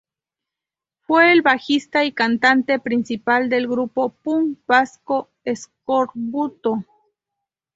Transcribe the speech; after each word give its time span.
Fue 1.01 1.31
el 1.31 1.43
bajista 1.43 2.03
y 2.05 2.11
cantante 2.11 2.79
principal 2.79 3.49
del 3.49 3.67
grupo 3.67 4.09
punk 4.09 4.57
vasco 4.65 5.29
Eskorbuto. 5.43 6.83